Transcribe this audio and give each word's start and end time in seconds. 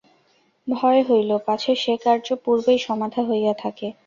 ভয় 0.67 1.01
হইল, 1.07 1.31
পাছে 1.47 1.71
সে-কার্য 1.75 2.27
পূর্বেই 2.43 2.79
সমাধা 2.79 3.21
হইয়া 3.29 3.53
থাকে। 3.63 3.87